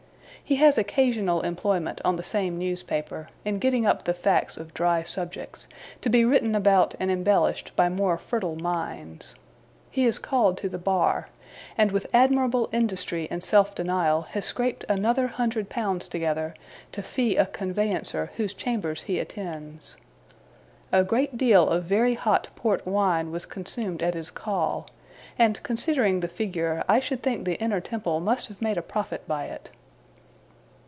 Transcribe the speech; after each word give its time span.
He 0.43 0.57
has 0.57 0.77
occasional 0.77 1.43
employment 1.43 2.01
on 2.03 2.17
the 2.17 2.23
same 2.23 2.59
newspaper, 2.59 3.29
in 3.45 3.57
getting 3.57 3.85
up 3.85 4.03
the 4.03 4.13
facts 4.13 4.57
of 4.57 4.73
dry 4.73 5.01
subjects, 5.01 5.65
to 6.01 6.09
be 6.09 6.25
written 6.25 6.55
about 6.55 6.93
and 6.99 7.09
embellished 7.09 7.73
by 7.77 7.87
more 7.87 8.17
fertile 8.17 8.57
minds. 8.57 9.35
He 9.89 10.03
is 10.03 10.19
called 10.19 10.57
to 10.57 10.67
the 10.67 10.77
bar; 10.77 11.29
and 11.77 11.93
with 11.93 12.05
admirable 12.13 12.67
industry 12.73 13.29
and 13.31 13.41
self 13.41 13.73
denial 13.73 14.23
has 14.33 14.43
scraped 14.43 14.83
another 14.89 15.27
hundred 15.27 15.69
pounds 15.69 16.09
together, 16.09 16.53
to 16.91 17.01
fee 17.01 17.37
a 17.37 17.45
Conveyancer 17.45 18.31
whose 18.35 18.53
chambers 18.53 19.03
he 19.03 19.19
attends. 19.19 19.95
A 20.91 21.05
great 21.05 21.37
deal 21.37 21.69
of 21.69 21.85
very 21.85 22.15
hot 22.15 22.49
port 22.57 22.85
wine 22.85 23.31
was 23.31 23.45
consumed 23.45 24.03
at 24.03 24.15
his 24.15 24.29
call; 24.31 24.87
and, 25.39 25.63
considering 25.63 26.19
the 26.19 26.27
figure, 26.27 26.83
I 26.89 26.99
should 26.99 27.23
think 27.23 27.45
the 27.45 27.55
Inner 27.61 27.79
Temple 27.79 28.19
must 28.19 28.49
have 28.49 28.61
made 28.61 28.77
a 28.77 28.81
profit 28.81 29.25
by 29.29 29.45
it. 29.45 29.69